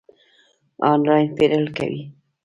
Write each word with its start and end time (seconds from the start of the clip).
آنلاین 0.91 1.27
پیرل 1.35 1.65
کوئ؟ 1.77 1.97